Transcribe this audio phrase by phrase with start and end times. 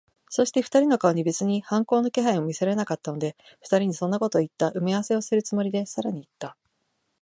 [0.29, 6.57] そして、二人の顔に別に反抗の気配も見られなかったので、二人にそんなことをいった埋合せをするつもりで、さらにいった。